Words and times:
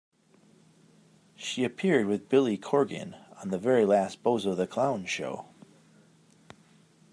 She 1.35 1.63
appeared 1.63 2.07
with 2.07 2.27
Billy 2.27 2.57
Corgan 2.57 3.13
on 3.39 3.49
the 3.49 3.59
very 3.59 3.85
last 3.85 4.23
Bozo 4.23 4.55
the 4.57 4.65
Clown 4.65 5.05
Show. 5.05 5.45